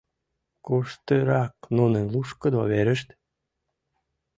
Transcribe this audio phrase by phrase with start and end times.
[0.65, 3.09] Куштырак нунын лушкыдо верышт?